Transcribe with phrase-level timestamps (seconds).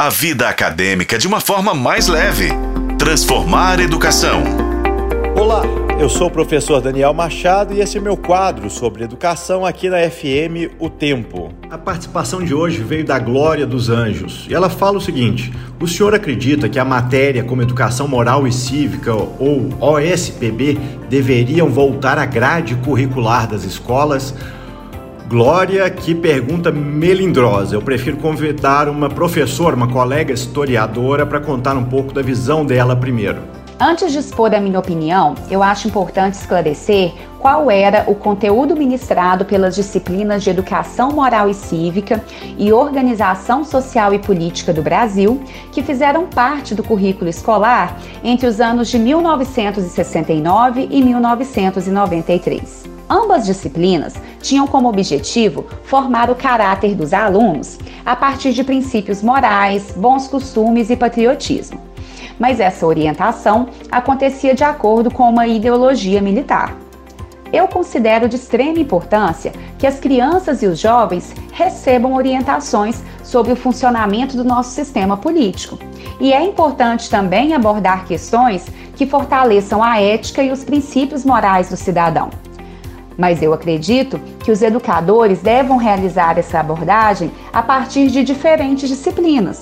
[0.00, 2.48] a vida acadêmica de uma forma mais leve.
[2.98, 4.42] Transformar educação.
[5.38, 5.60] Olá,
[6.00, 9.98] eu sou o professor Daniel Machado e esse é meu quadro sobre educação aqui na
[10.08, 11.52] FM O Tempo.
[11.68, 15.86] A participação de hoje veio da Glória dos Anjos e ela fala o seguinte: o
[15.86, 20.78] senhor acredita que a matéria como educação moral e cívica ou OSPB
[21.10, 24.34] deveriam voltar à grade curricular das escolas?
[25.30, 27.76] Glória, que pergunta melindrosa.
[27.76, 32.96] Eu prefiro convidar uma professora, uma colega historiadora, para contar um pouco da visão dela
[32.96, 33.40] primeiro.
[33.78, 39.44] Antes de expor a minha opinião, eu acho importante esclarecer qual era o conteúdo ministrado
[39.44, 42.24] pelas disciplinas de Educação Moral e Cívica
[42.58, 48.60] e Organização Social e Política do Brasil, que fizeram parte do currículo escolar entre os
[48.60, 52.90] anos de 1969 e 1993.
[53.08, 59.92] Ambas disciplinas tinham como objetivo formar o caráter dos alunos a partir de princípios morais,
[59.96, 61.80] bons costumes e patriotismo.
[62.38, 66.76] Mas essa orientação acontecia de acordo com uma ideologia militar.
[67.52, 73.56] Eu considero de extrema importância que as crianças e os jovens recebam orientações sobre o
[73.56, 75.78] funcionamento do nosso sistema político.
[76.20, 81.76] E é importante também abordar questões que fortaleçam a ética e os princípios morais do
[81.76, 82.30] cidadão
[83.20, 89.60] mas eu acredito que os educadores devam realizar essa abordagem a partir de diferentes disciplinas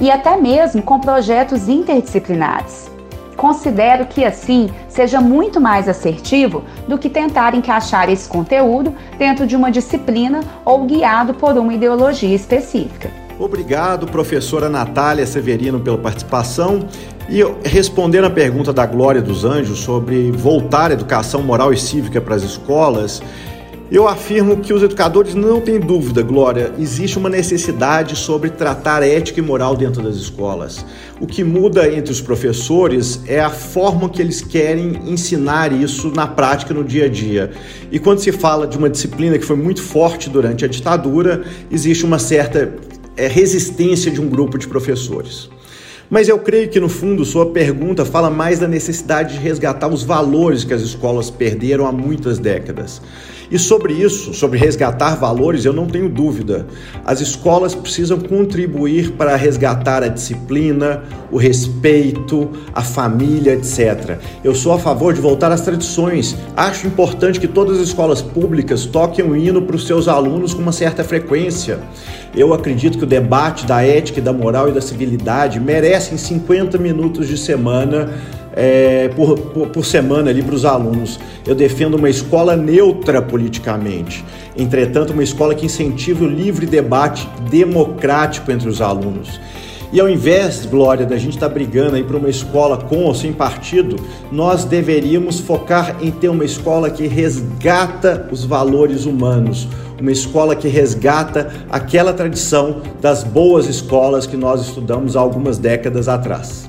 [0.00, 2.90] e até mesmo com projetos interdisciplinares.
[3.36, 9.54] Considero que assim seja muito mais assertivo do que tentar encaixar esse conteúdo dentro de
[9.54, 13.23] uma disciplina ou guiado por uma ideologia específica.
[13.38, 16.86] Obrigado, professora Natália Severino, pela participação.
[17.28, 22.20] E respondendo a pergunta da Glória dos Anjos sobre voltar a educação moral e cívica
[22.20, 23.20] para as escolas,
[23.90, 29.40] eu afirmo que os educadores não têm dúvida, Glória, existe uma necessidade sobre tratar ética
[29.40, 30.84] e moral dentro das escolas.
[31.20, 36.26] O que muda entre os professores é a forma que eles querem ensinar isso na
[36.26, 37.50] prática, no dia a dia.
[37.90, 42.04] E quando se fala de uma disciplina que foi muito forte durante a ditadura, existe
[42.04, 42.74] uma certa
[43.16, 45.48] é, resistência de um grupo de professores.
[46.10, 50.02] Mas eu creio que no fundo sua pergunta fala mais da necessidade de resgatar os
[50.02, 53.00] valores que as escolas perderam há muitas décadas.
[53.50, 56.66] E sobre isso, sobre resgatar valores, eu não tenho dúvida.
[57.04, 64.18] As escolas precisam contribuir para resgatar a disciplina, o respeito, a família, etc.
[64.42, 66.36] Eu sou a favor de voltar às tradições.
[66.56, 70.62] Acho importante que todas as escolas públicas toquem o hino para os seus alunos com
[70.62, 71.80] uma certa frequência.
[72.34, 77.28] Eu acredito que o debate da ética, da moral e da civilidade merecem 50 minutos
[77.28, 78.10] de semana
[78.54, 81.18] é, por, por, por, semana ali para os alunos.
[81.46, 84.24] Eu defendo uma escola neutra politicamente,
[84.56, 89.40] entretanto, uma escola que incentive o livre debate democrático entre os alunos.
[89.92, 93.14] E ao invés, Glória, da gente estar tá brigando aí para uma escola com ou
[93.14, 93.94] sem partido,
[94.32, 99.68] nós deveríamos focar em ter uma escola que resgata os valores humanos,
[100.00, 106.08] uma escola que resgata aquela tradição das boas escolas que nós estudamos há algumas décadas
[106.08, 106.68] atrás.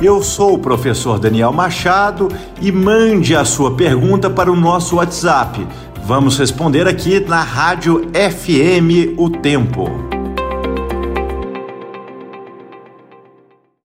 [0.00, 2.28] Eu sou o professor Daniel Machado
[2.62, 5.66] e mande a sua pergunta para o nosso WhatsApp.
[6.04, 10.17] Vamos responder aqui na Rádio FM O Tempo.